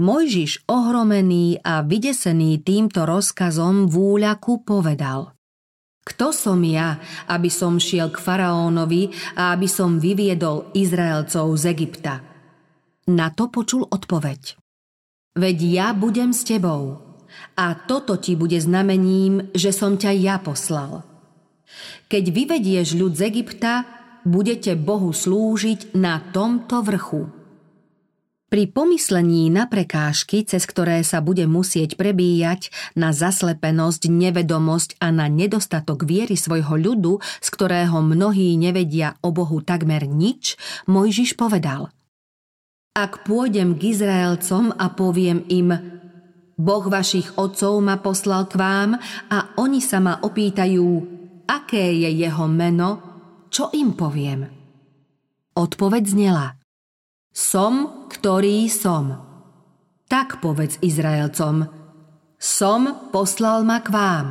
[0.00, 4.24] Mojžiš ohromený a vydesený týmto rozkazom v
[4.64, 5.34] povedal–
[6.08, 6.96] kto som ja,
[7.28, 12.24] aby som šiel k faraónovi a aby som vyviedol Izraelcov z Egypta?
[13.12, 14.56] Na to počul odpoveď.
[15.36, 17.08] Veď ja budem s tebou
[17.54, 21.04] a toto ti bude znamením, že som ťa ja poslal.
[22.08, 23.84] Keď vyvedieš ľud z Egypta,
[24.24, 27.37] budete Bohu slúžiť na tomto vrchu.
[28.48, 35.28] Pri pomyslení na prekážky, cez ktoré sa bude musieť prebíjať, na zaslepenosť, nevedomosť a na
[35.28, 40.56] nedostatok viery svojho ľudu, z ktorého mnohí nevedia o Bohu takmer nič,
[40.88, 41.92] Mojžiš povedal
[42.96, 45.68] Ak pôjdem k Izraelcom a poviem im
[46.56, 48.96] Boh vašich otcov ma poslal k vám
[49.28, 50.88] a oni sa ma opýtajú,
[51.44, 52.88] aké je jeho meno,
[53.52, 54.48] čo im poviem?
[55.52, 56.46] Odpoveď znela–
[57.38, 59.22] som, ktorý som.
[60.10, 61.70] Tak povedz Izraelcom,
[62.34, 62.82] som
[63.14, 64.28] poslal ma k vám.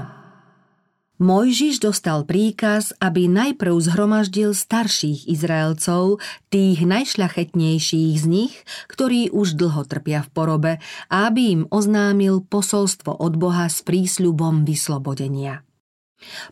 [1.17, 6.21] Mojžiš dostal príkaz, aby najprv zhromaždil starších Izraelcov,
[6.53, 8.53] tých najšľachetnejších z nich,
[8.91, 10.73] ktorí už dlho trpia v porobe,
[11.09, 15.65] a aby im oznámil posolstvo od Boha s prísľubom vyslobodenia.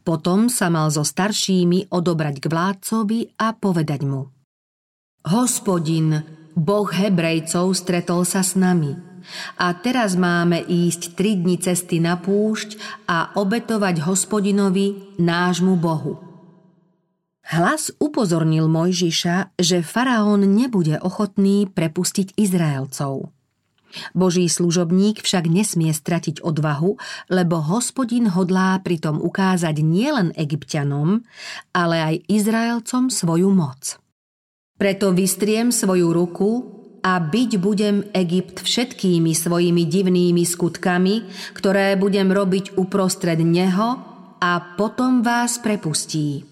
[0.02, 4.34] Potom sa mal so staršími odobrať k vládcovi a povedať mu
[5.26, 8.96] Hospodin, Boh Hebrejcov stretol sa s nami.
[9.60, 12.80] A teraz máme ísť tri dni cesty na púšť
[13.12, 16.16] a obetovať hospodinovi, nášmu Bohu.
[17.46, 23.30] Hlas upozornil Mojžiša, že faraón nebude ochotný prepustiť Izraelcov.
[24.16, 26.96] Boží služobník však nesmie stratiť odvahu,
[27.28, 31.24] lebo hospodin hodlá pritom ukázať nielen egyptianom,
[31.76, 34.05] ale aj Izraelcom svoju moc.
[34.76, 36.52] Preto vystriem svoju ruku
[37.06, 44.02] a byť budem Egypt všetkými svojimi divnými skutkami, ktoré budem robiť uprostred neho
[44.42, 46.44] a potom vás prepustí.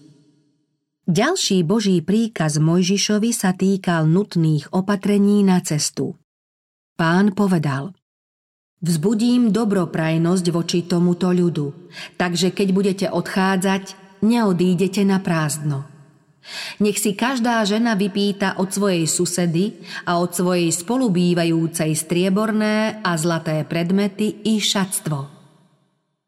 [1.04, 6.16] Ďalší Boží príkaz Mojžišovi sa týkal nutných opatrení na cestu.
[6.96, 7.92] Pán povedal
[8.80, 15.93] Vzbudím dobroprajnosť voči tomuto ľudu, takže keď budete odchádzať, neodídete na prázdno.
[16.80, 23.64] Nech si každá žena vypýta od svojej susedy a od svojej spolubývajúcej strieborné a zlaté
[23.64, 25.34] predmety i šatstvo.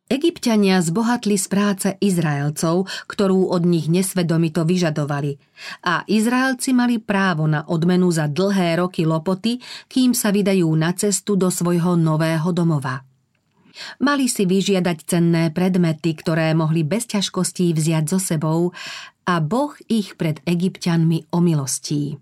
[0.07, 5.35] Egyptiania zbohatli z práce Izraelcov, ktorú od nich nesvedomito vyžadovali
[5.83, 9.59] a Izraelci mali právo na odmenu za dlhé roky lopoty,
[9.91, 13.16] kým sa vydajú na cestu do svojho nového domova.
[14.01, 18.73] Mali si vyžiadať cenné predmety, ktoré mohli bez ťažkostí vziať so sebou
[19.27, 22.17] a Boh ich pred egyptianmi omilostí.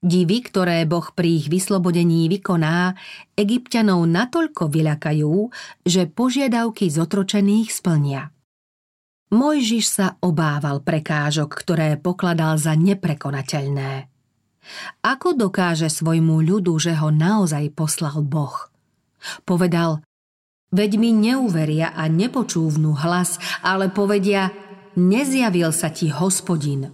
[0.00, 2.96] Divy, ktoré Boh pri ich vyslobodení vykoná,
[3.36, 5.34] egyptianov natoľko vyľakajú,
[5.84, 8.32] že požiadavky zotročených splnia.
[9.26, 14.08] Mojžiš sa obával prekážok, ktoré pokladal za neprekonateľné.
[15.02, 18.70] Ako dokáže svojmu ľudu, že ho naozaj poslal Boh?
[19.42, 20.05] Povedal,
[20.76, 24.52] veď mi neuveria a nepočúvnu hlas, ale povedia,
[25.00, 26.92] nezjavil sa ti hospodin.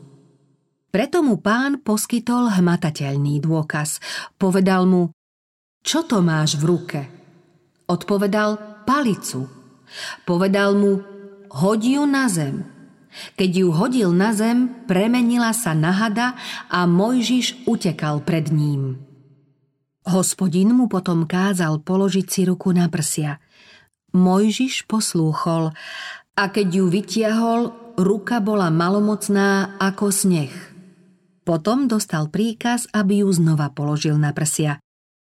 [0.92, 3.98] Preto mu pán poskytol hmatateľný dôkaz.
[4.36, 5.10] Povedal mu,
[5.82, 7.00] čo to máš v ruke?
[7.90, 9.48] Odpovedal palicu.
[10.22, 11.02] Povedal mu,
[11.50, 12.68] hodí ju na zem.
[13.36, 16.36] Keď ju hodil na zem, premenila sa na hada
[16.72, 19.00] a Mojžiš utekal pred ním.
[20.08, 23.38] Hospodin mu potom kázal položiť si ruku na prsia.
[24.12, 25.72] Mojžiš poslúchol
[26.32, 27.60] a keď ju vytiahol,
[27.96, 30.52] ruka bola malomocná ako sneh.
[31.42, 34.78] Potom dostal príkaz, aby ju znova položil na prsia.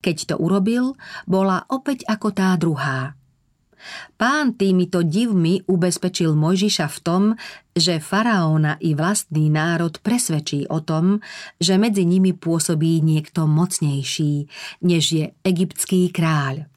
[0.05, 0.95] Keď to urobil,
[1.27, 3.19] bola opäť ako tá druhá.
[4.17, 7.23] Pán týmito divmi ubezpečil Mojžiša v tom,
[7.77, 11.21] že faraóna i vlastný národ presvedčí o tom,
[11.61, 14.49] že medzi nimi pôsobí niekto mocnejší,
[14.81, 16.74] než je egyptský kráľ.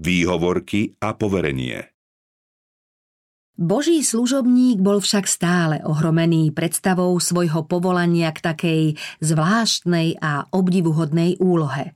[0.00, 1.92] Výhovorky a poverenie
[3.60, 8.82] Boží služobník bol však stále ohromený predstavou svojho povolania k takej
[9.20, 11.92] zvláštnej a obdivuhodnej úlohe.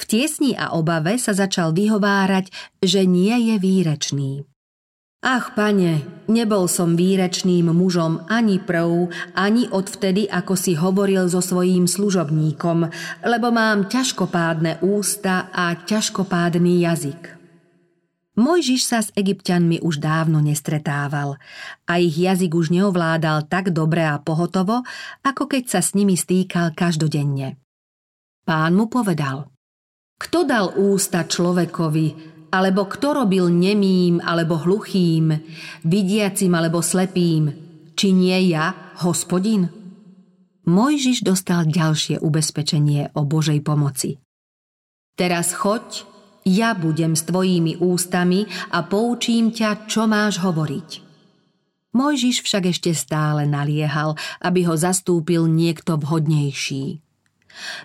[0.00, 2.48] V tiesni a obave sa začal vyhovárať,
[2.80, 4.48] že nie je výrečný.
[5.26, 11.90] Ach, pane, nebol som výrečným mužom ani prv, ani odvtedy, ako si hovoril so svojím
[11.90, 12.86] služobníkom,
[13.26, 17.22] lebo mám ťažkopádne ústa a ťažkopádny jazyk.
[18.38, 21.42] Mojžiš sa s egyptianmi už dávno nestretával
[21.90, 24.86] a ich jazyk už neovládal tak dobre a pohotovo,
[25.26, 27.58] ako keď sa s nimi stýkal každodenne.
[28.46, 29.50] Pán mu povedal,
[30.22, 35.36] kto dal ústa človekovi, alebo kto robil nemým alebo hluchým,
[35.84, 37.52] vidiacim alebo slepým,
[37.92, 39.68] či nie ja, hospodin?
[40.64, 44.16] Mojžiš dostal ďalšie ubezpečenie o Božej pomoci.
[45.14, 46.08] Teraz choď
[46.46, 51.06] ja budem s tvojimi ústami a poučím ťa, čo máš hovoriť.
[51.96, 57.05] Mojžiš však ešte stále naliehal, aby ho zastúpil niekto vhodnejší.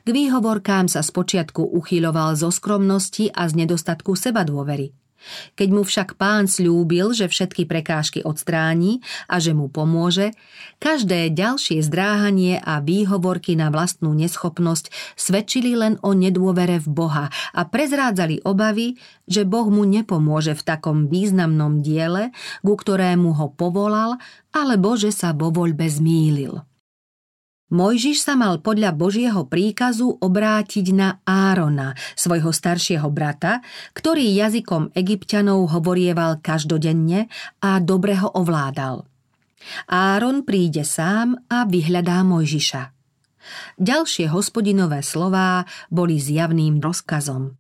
[0.04, 4.92] K výhovorkám sa spočiatku uchyľoval zo skromnosti a z nedostatku seba dôvery.
[5.54, 10.34] Keď mu však pán slúbil, že všetky prekážky odstráni a že mu pomôže,
[10.82, 17.62] každé ďalšie zdráhanie a výhovorky na vlastnú neschopnosť svedčili len o nedôvere v Boha a
[17.70, 18.98] prezrádzali obavy,
[19.30, 22.34] že Boh mu nepomôže v takom významnom diele,
[22.66, 24.18] ku ktorému ho povolal,
[24.52, 26.71] alebo že sa vo voľbe zmýlil.
[27.72, 33.64] Mojžiš sa mal podľa Božieho príkazu obrátiť na Árona, svojho staršieho brata,
[33.96, 37.32] ktorý jazykom egyptianov hovorieval každodenne
[37.64, 39.08] a dobre ho ovládal.
[39.88, 42.92] Áron príde sám a vyhľadá Mojžiša.
[43.80, 47.56] Ďalšie hospodinové slová boli zjavným rozkazom.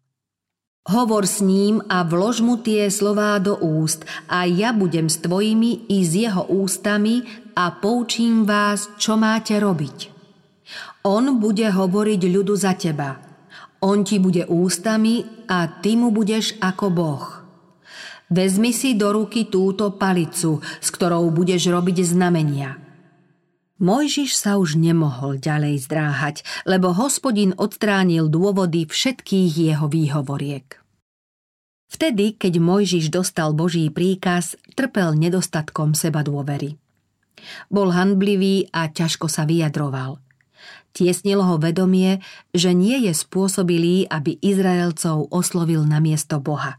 [0.82, 5.86] Hovor s ním a vlož mu tie slová do úst a ja budem s tvojimi
[5.93, 7.22] i s jeho ústami
[7.56, 10.12] a poučím vás, čo máte robiť.
[11.08, 13.18] On bude hovoriť ľudu za teba.
[13.82, 17.26] On ti bude ústami a ty mu budeš ako Boh.
[18.32, 22.80] Vezmi si do ruky túto palicu, s ktorou budeš robiť znamenia.
[23.82, 26.36] Mojžiš sa už nemohol ďalej zdráhať,
[26.70, 30.78] lebo hospodin odstránil dôvody všetkých jeho výhovoriek.
[31.91, 36.81] Vtedy, keď Mojžiš dostal Boží príkaz, trpel nedostatkom seba dôvery.
[37.74, 40.22] Bol handblivý a ťažko sa vyjadroval.
[40.92, 42.20] Tiesnilo ho vedomie,
[42.52, 46.78] že nie je spôsobilý, aby Izraelcov oslovil na miesto Boha.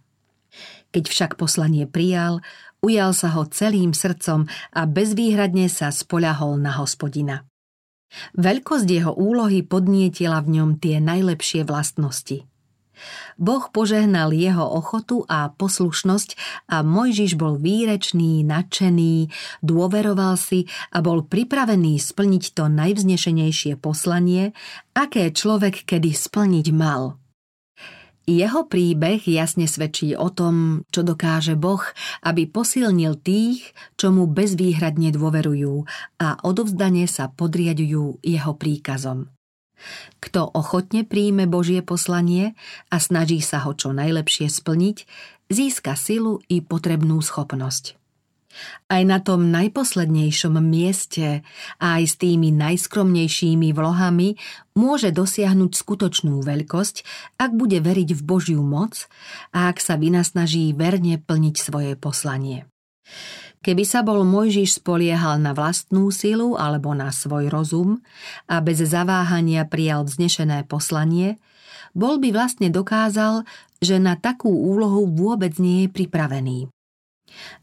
[0.92, 2.44] Keď však poslanie prijal,
[2.84, 4.44] ujal sa ho celým srdcom
[4.76, 7.48] a bezvýhradne sa spoľahol na hospodina.
[8.36, 12.44] Veľkosť jeho úlohy podnietila v ňom tie najlepšie vlastnosti–
[13.40, 16.30] Boh požehnal jeho ochotu a poslušnosť
[16.68, 19.32] a Mojžiš bol výrečný, nadšený,
[19.64, 24.52] dôveroval si a bol pripravený splniť to najvznešenejšie poslanie,
[24.92, 27.22] aké človek kedy splniť mal.
[28.22, 31.82] Jeho príbeh jasne svedčí o tom, čo dokáže Boh,
[32.22, 35.82] aby posilnil tých, čo mu bezvýhradne dôverujú
[36.22, 39.26] a odovzdane sa podriadujú jeho príkazom.
[40.22, 42.54] Kto ochotne príjme Božie poslanie
[42.88, 45.06] a snaží sa ho čo najlepšie splniť,
[45.50, 47.98] získa silu i potrebnú schopnosť.
[48.92, 51.40] Aj na tom najposlednejšom mieste
[51.80, 54.36] a aj s tými najskromnejšími vlohami
[54.76, 56.96] môže dosiahnuť skutočnú veľkosť,
[57.40, 59.08] ak bude veriť v Božiu moc
[59.56, 62.68] a ak sa vynasnaží verne plniť svoje poslanie.
[63.62, 68.02] Keby sa bol Mojžiš spoliehal na vlastnú silu alebo na svoj rozum
[68.50, 71.38] a bez zaváhania prijal vznešené poslanie,
[71.94, 73.46] bol by vlastne dokázal,
[73.78, 76.58] že na takú úlohu vôbec nie je pripravený.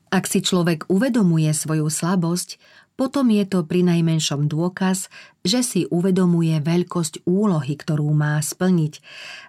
[0.10, 2.58] Ak si človek uvedomuje svoju slabosť,
[3.00, 5.08] potom je to pri najmenšom dôkaz,
[5.43, 9.00] že si uvedomuje veľkosť úlohy, ktorú má splniť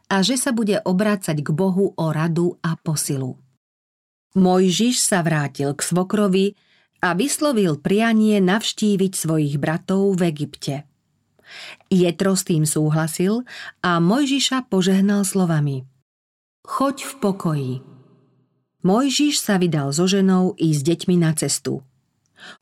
[0.07, 3.39] a že sa bude obrácať k Bohu o radu a posilu.
[4.39, 6.55] Mojžiš sa vrátil k svokrovi
[7.03, 10.75] a vyslovil prianie navštíviť svojich bratov v Egypte.
[11.91, 13.43] Jetro s tým súhlasil
[13.83, 15.83] a Mojžiša požehnal slovami
[16.63, 17.75] Choď v pokoji.
[18.87, 21.83] Mojžiš sa vydal so ženou i s deťmi na cestu.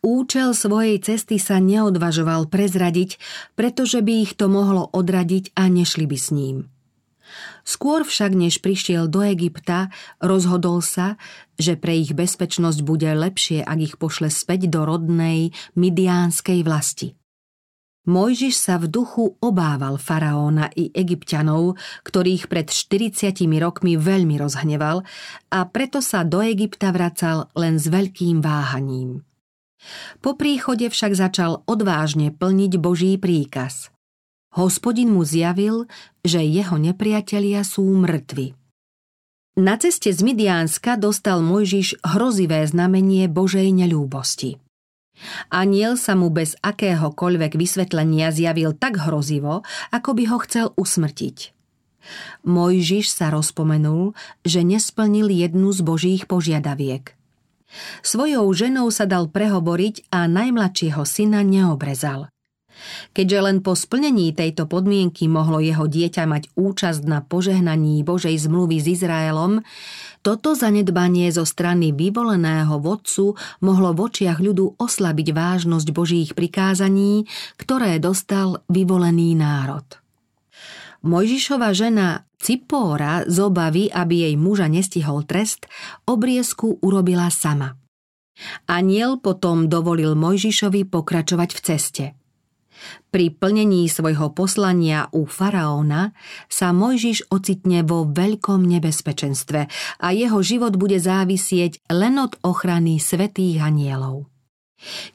[0.01, 3.21] Účel svojej cesty sa neodvažoval prezradiť,
[3.55, 6.57] pretože by ich to mohlo odradiť a nešli by s ním.
[7.67, 11.21] Skôr však, než prišiel do Egypta, rozhodol sa,
[11.61, 17.19] že pre ich bezpečnosť bude lepšie, ak ich pošle späť do rodnej midiánskej vlasti.
[18.09, 21.77] Mojžiš sa v duchu obával faraóna i egyptianov,
[22.09, 23.13] ktorých pred 40
[23.61, 25.05] rokmi veľmi rozhneval
[25.53, 29.29] a preto sa do Egypta vracal len s veľkým váhaním.
[30.25, 33.93] Po príchode však začal odvážne plniť Boží príkaz.
[34.59, 35.87] Hospodin mu zjavil,
[36.27, 38.59] že jeho nepriatelia sú mŕtvi.
[39.55, 44.59] Na ceste z Midiánska dostal Mojžiš hrozivé znamenie Božej neľúbosti.
[45.51, 49.63] Aniel sa mu bez akéhokoľvek vysvetlenia zjavil tak hrozivo,
[49.95, 51.55] ako by ho chcel usmrtiť.
[52.43, 57.15] Mojžiš sa rozpomenul, že nesplnil jednu z Božích požiadaviek.
[58.03, 62.31] Svojou ženou sa dal prehovoriť a najmladšieho syna neobrezal.
[63.13, 68.79] Keďže len po splnení tejto podmienky mohlo jeho dieťa mať účasť na požehnaní Božej zmluvy
[68.83, 69.63] s Izraelom,
[70.23, 77.27] toto zanedbanie zo strany vyvoleného vodcu mohlo v očiach ľudu oslabiť vážnosť Božích prikázaní,
[77.57, 79.87] ktoré dostal vyvolený národ.
[81.07, 85.71] Mojžišova žena Cipóra z obavy, aby jej muža nestihol trest,
[86.07, 87.75] obriezku urobila sama–
[88.71, 92.05] Aniel potom dovolil Mojžišovi pokračovať v ceste.
[93.09, 96.13] Pri plnení svojho poslania u faraóna
[96.47, 99.61] sa Mojžiš ocitne vo veľkom nebezpečenstve
[100.03, 104.29] a jeho život bude závisieť len od ochrany svetých anielov.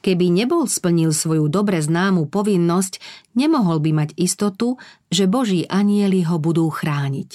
[0.04, 3.00] Keby nebol splnil svoju dobre známu povinnosť,
[3.32, 4.76] nemohol by mať istotu,
[5.08, 7.30] že Boží anieli ho budú chrániť.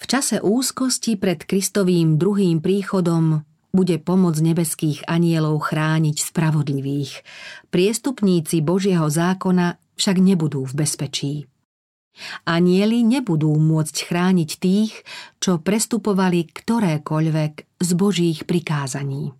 [0.00, 7.22] V čase úzkosti pred Kristovým druhým príchodom bude pomoc nebeských anielov chrániť spravodlivých.
[7.70, 11.34] Priestupníci Božieho zákona však nebudú v bezpečí.
[12.44, 14.92] Anieli nebudú môcť chrániť tých,
[15.40, 19.39] čo prestupovali ktorékoľvek z Božích prikázaní.